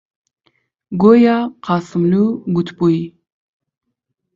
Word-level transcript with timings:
گۆیا 1.01 1.37
قاسملوو 1.65 2.39
گوتبووی: 2.53 3.01